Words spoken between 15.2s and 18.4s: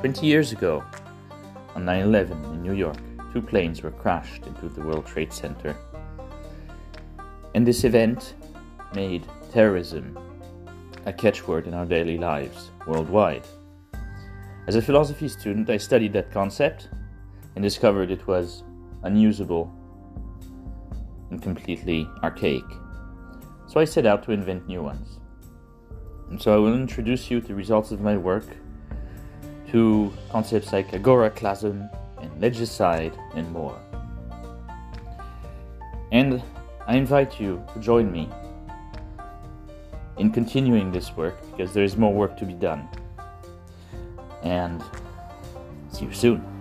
student, I studied that concept and discovered it